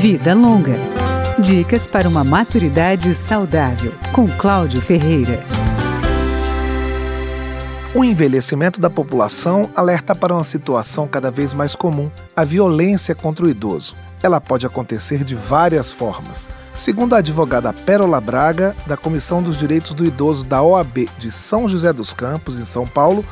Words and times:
Vida 0.00 0.32
Longa. 0.32 0.76
Dicas 1.38 1.86
para 1.86 2.08
uma 2.08 2.24
maturidade 2.24 3.14
saudável, 3.14 3.92
com 4.14 4.26
Cláudio 4.26 4.80
Ferreira. 4.80 5.44
O 7.94 8.02
envelhecimento 8.02 8.80
da 8.80 8.88
população 8.88 9.68
alerta 9.76 10.14
para 10.14 10.32
uma 10.32 10.42
situação 10.42 11.06
cada 11.06 11.30
vez 11.30 11.52
mais 11.52 11.74
comum: 11.74 12.10
a 12.34 12.44
violência 12.44 13.14
contra 13.14 13.44
o 13.44 13.50
idoso. 13.50 13.94
Ela 14.22 14.40
pode 14.40 14.64
acontecer 14.64 15.22
de 15.22 15.34
várias 15.34 15.92
formas. 15.92 16.48
Segundo 16.74 17.14
a 17.14 17.18
advogada 17.18 17.70
Pérola 17.70 18.22
Braga, 18.22 18.74
da 18.86 18.96
Comissão 18.96 19.42
dos 19.42 19.58
Direitos 19.58 19.92
do 19.92 20.06
Idoso 20.06 20.46
da 20.46 20.62
OAB 20.62 21.10
de 21.18 21.30
São 21.30 21.68
José 21.68 21.92
dos 21.92 22.14
Campos, 22.14 22.58
em 22.58 22.64
São 22.64 22.86
Paulo, 22.86 23.22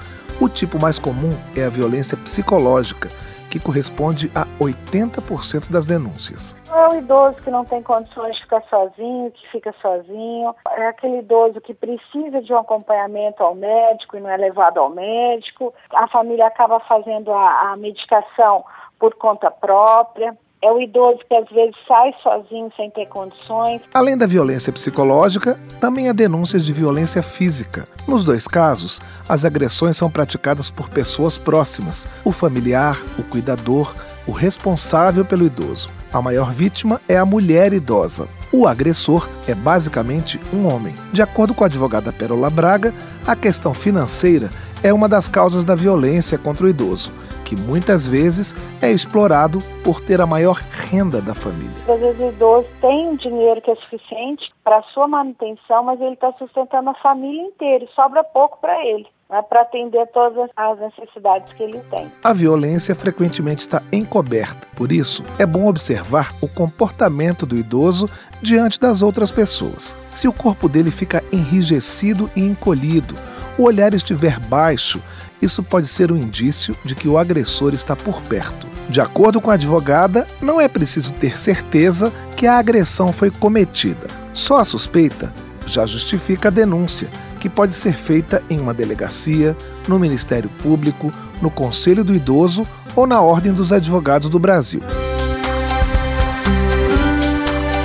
o 0.40 0.48
tipo 0.48 0.78
mais 0.78 0.98
comum 0.98 1.30
é 1.56 1.64
a 1.64 1.68
violência 1.68 2.16
psicológica, 2.16 3.08
que 3.50 3.58
corresponde 3.58 4.30
a 4.34 4.44
80% 4.62 5.70
das 5.70 5.86
denúncias. 5.86 6.56
É 6.70 6.88
o 6.88 6.94
idoso 6.94 7.36
que 7.36 7.50
não 7.50 7.64
tem 7.64 7.82
condições 7.82 8.36
de 8.36 8.42
ficar 8.42 8.62
sozinho, 8.68 9.30
que 9.32 9.48
fica 9.50 9.74
sozinho. 9.80 10.54
É 10.76 10.86
aquele 10.86 11.18
idoso 11.18 11.60
que 11.60 11.74
precisa 11.74 12.42
de 12.42 12.52
um 12.52 12.58
acompanhamento 12.58 13.42
ao 13.42 13.54
médico 13.54 14.16
e 14.16 14.20
não 14.20 14.30
é 14.30 14.36
levado 14.36 14.78
ao 14.78 14.90
médico. 14.90 15.74
A 15.94 16.06
família 16.08 16.46
acaba 16.46 16.78
fazendo 16.80 17.32
a, 17.32 17.72
a 17.72 17.76
medicação 17.76 18.64
por 18.98 19.14
conta 19.14 19.50
própria. 19.50 20.36
É 20.60 20.72
o 20.72 20.80
idoso 20.80 21.20
que 21.28 21.36
às 21.36 21.48
vezes 21.50 21.74
sai 21.86 22.12
sozinho 22.20 22.68
sem 22.76 22.90
ter 22.90 23.06
condições. 23.06 23.80
Além 23.94 24.18
da 24.18 24.26
violência 24.26 24.72
psicológica, 24.72 25.56
também 25.80 26.08
há 26.08 26.12
denúncias 26.12 26.64
de 26.64 26.72
violência 26.72 27.22
física. 27.22 27.84
Nos 28.08 28.24
dois 28.24 28.48
casos, 28.48 29.00
as 29.28 29.44
agressões 29.44 29.96
são 29.96 30.10
praticadas 30.10 30.68
por 30.68 30.88
pessoas 30.88 31.38
próximas: 31.38 32.08
o 32.24 32.32
familiar, 32.32 33.00
o 33.16 33.22
cuidador, 33.22 33.94
o 34.26 34.32
responsável 34.32 35.24
pelo 35.24 35.46
idoso. 35.46 35.90
A 36.12 36.20
maior 36.20 36.50
vítima 36.52 37.00
é 37.08 37.16
a 37.16 37.24
mulher 37.24 37.72
idosa. 37.72 38.26
O 38.50 38.66
agressor 38.66 39.28
é 39.46 39.54
basicamente 39.54 40.40
um 40.52 40.66
homem. 40.66 40.94
De 41.12 41.22
acordo 41.22 41.54
com 41.54 41.62
a 41.62 41.66
advogada 41.66 42.12
Perola 42.12 42.50
Braga, 42.50 42.94
a 43.26 43.36
questão 43.36 43.74
financeira 43.74 44.48
é 44.82 44.92
uma 44.92 45.08
das 45.08 45.28
causas 45.28 45.64
da 45.64 45.74
violência 45.74 46.38
contra 46.38 46.66
o 46.66 46.68
idoso 46.68 47.12
que 47.48 47.56
muitas 47.56 48.06
vezes 48.06 48.54
é 48.82 48.90
explorado 48.90 49.62
por 49.82 50.02
ter 50.02 50.20
a 50.20 50.26
maior 50.26 50.60
renda 50.90 51.18
da 51.22 51.34
família. 51.34 51.72
Às 51.88 51.98
vezes 51.98 52.20
o 52.20 52.28
idoso 52.28 52.68
tem 52.78 53.08
um 53.08 53.16
dinheiro 53.16 53.62
que 53.62 53.70
é 53.70 53.74
suficiente 53.76 54.52
para 54.62 54.76
a 54.76 54.82
sua 54.82 55.08
manutenção, 55.08 55.82
mas 55.82 55.98
ele 55.98 56.12
está 56.12 56.30
sustentando 56.34 56.90
a 56.90 56.94
família 56.94 57.40
inteira 57.40 57.84
e 57.84 57.94
sobra 57.94 58.22
pouco 58.22 58.58
para 58.60 58.84
ele. 58.86 59.06
Né, 59.30 59.42
para 59.42 59.60
atender 59.60 60.06
todas 60.06 60.48
as 60.56 60.78
necessidades 60.78 61.52
que 61.52 61.62
ele 61.62 61.78
tem. 61.90 62.10
A 62.24 62.32
violência 62.32 62.94
frequentemente 62.94 63.60
está 63.60 63.82
encoberta, 63.92 64.66
por 64.74 64.90
isso 64.90 65.22
é 65.38 65.44
bom 65.44 65.68
observar 65.68 66.32
o 66.40 66.48
comportamento 66.48 67.44
do 67.44 67.54
idoso 67.54 68.08
diante 68.40 68.80
das 68.80 69.02
outras 69.02 69.30
pessoas. 69.30 69.94
Se 70.10 70.26
o 70.26 70.32
corpo 70.32 70.66
dele 70.66 70.90
fica 70.90 71.22
enrijecido 71.30 72.30
e 72.34 72.40
encolhido, 72.40 73.14
o 73.58 73.64
olhar 73.64 73.92
estiver 73.92 74.38
baixo, 74.38 75.02
isso 75.42 75.62
pode 75.62 75.88
ser 75.88 76.10
um 76.10 76.16
indício 76.16 76.74
de 76.84 76.94
que 76.94 77.08
o 77.08 77.18
agressor 77.18 77.74
está 77.74 77.94
por 77.94 78.22
perto. 78.22 78.66
De 78.88 79.00
acordo 79.00 79.40
com 79.40 79.50
a 79.50 79.54
advogada, 79.54 80.26
não 80.40 80.60
é 80.60 80.66
preciso 80.66 81.12
ter 81.12 81.38
certeza 81.38 82.10
que 82.36 82.46
a 82.46 82.58
agressão 82.58 83.12
foi 83.12 83.30
cometida. 83.30 84.06
Só 84.32 84.58
a 84.58 84.64
suspeita 84.64 85.32
já 85.66 85.84
justifica 85.84 86.48
a 86.48 86.50
denúncia, 86.50 87.08
que 87.38 87.48
pode 87.48 87.74
ser 87.74 87.92
feita 87.92 88.42
em 88.48 88.58
uma 88.58 88.72
delegacia, 88.72 89.56
no 89.86 89.98
Ministério 89.98 90.48
Público, 90.62 91.12
no 91.42 91.50
Conselho 91.50 92.02
do 92.02 92.14
Idoso 92.14 92.66
ou 92.96 93.06
na 93.06 93.20
Ordem 93.20 93.52
dos 93.52 93.72
Advogados 93.72 94.30
do 94.30 94.38
Brasil. 94.38 94.80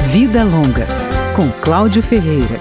Vida 0.07 0.43
Longa, 0.43 0.87
com 1.35 1.49
Cláudio 1.61 2.01
Ferreira. 2.01 2.59